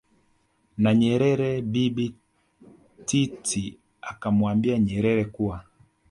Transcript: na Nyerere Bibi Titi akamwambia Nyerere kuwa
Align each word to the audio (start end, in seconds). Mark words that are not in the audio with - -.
na 0.81 0.91
Nyerere 0.99 1.49
Bibi 1.71 2.05
Titi 3.07 3.65
akamwambia 4.11 4.79
Nyerere 4.79 5.25
kuwa 5.33 5.57